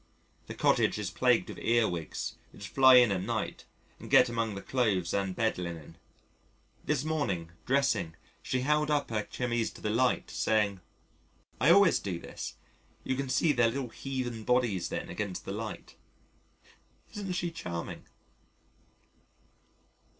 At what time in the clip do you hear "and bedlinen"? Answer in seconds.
5.13-5.95